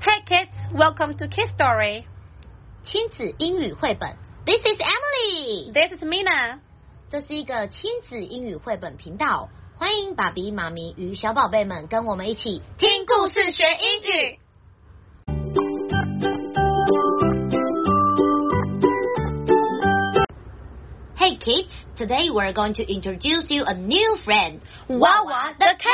[0.00, 2.04] Hey kids, welcome to Kids Story.
[2.82, 6.60] 亲子英语绘本，This is Emily， This is Mina.
[7.10, 14.38] 这是一个亲子英语绘本频道，欢迎爸比妈咪与小宝贝们跟我们一起听故事学英语。
[21.16, 21.68] Hey kids,
[21.98, 25.93] today we're going to introduce you a new friend, Wawa the cat.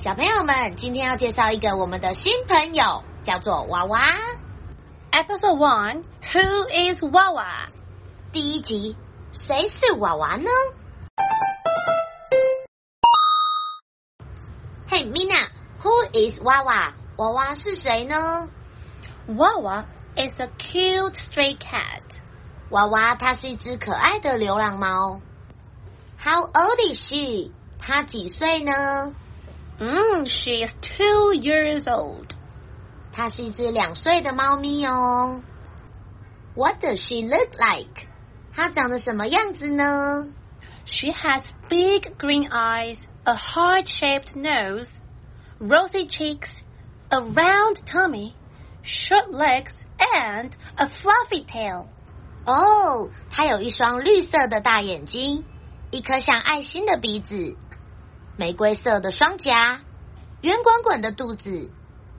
[0.00, 3.98] 小朋友们，今天要介绍一个我们的新朋友，叫做娃娃。
[5.10, 6.02] Episode 1
[6.32, 7.68] Who is Wawa?
[8.32, 8.96] 第一集，
[9.32, 10.48] 谁是娃娃呢？
[14.88, 16.92] Hey Mina，Who is 娃娃？
[17.16, 18.48] 娃娃是谁呢？
[19.26, 19.84] Wawa
[20.14, 22.02] is a cute stray cat.
[22.70, 25.20] 娃娃它是一只可爱的流浪猫。
[26.22, 27.52] How old is she？
[27.78, 29.14] 她几岁呢？
[29.80, 32.34] Mm, she is two years old.
[33.12, 35.42] 它是一只两岁的猫咪哦。
[36.54, 38.06] What does she look like？
[38.54, 40.32] 它长得什么样子呢？
[40.86, 44.88] She has big green eyes, a heart shaped nose,
[45.58, 46.48] rosy cheeks,
[47.08, 48.32] a round tummy,
[48.82, 51.86] short legs, and a fluffy tail.
[52.46, 55.44] 哦，它有一双绿色的大眼睛，
[55.90, 57.56] 一颗像爱心的鼻子，
[58.40, 59.80] 玫瑰色的双颊，
[60.42, 61.70] 圆滚滚的肚子，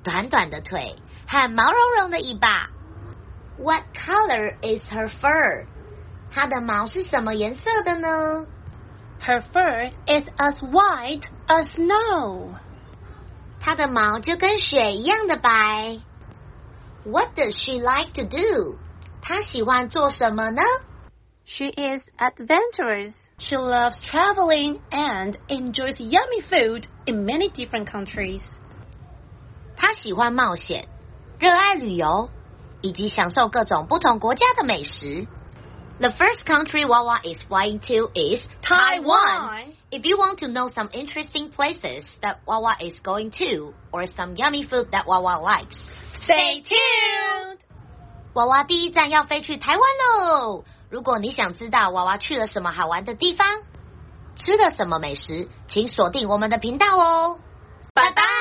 [0.03, 0.95] 短短的腿
[1.27, 2.69] 和毛茸茸的尾巴。
[3.59, 5.65] What color is her fur？
[6.31, 8.47] 它的毛是什么颜色的呢？
[9.21, 12.49] Her fur is as white as snow.
[13.59, 15.99] 它的毛就跟雪一样的白。
[17.03, 18.77] What does she like to do？
[19.21, 20.61] 她喜欢做什么呢？
[21.45, 23.13] She is adventurous.
[23.37, 28.41] She loves traveling and enjoys yummy food in many different countries.
[29.77, 30.87] 她喜欢冒险，
[31.39, 32.29] 热爱旅游，
[32.81, 35.27] 以及享受各种不同国家的美食。
[35.99, 39.73] The first country Wawa is flying to is Taiwan.
[39.89, 44.35] If you want to know some interesting places that Wawa is going to, or some
[44.35, 45.77] yummy food that Wawa likes,
[46.21, 47.59] Stay tuned!
[48.33, 50.65] 娃娃第一站要飞去台湾喽！
[50.92, 53.46] 如果你想知道娃娃去了什么好玩的地方，
[54.36, 57.40] 吃了什么美食，请锁定我们的频道哦。
[57.94, 58.31] 拜拜。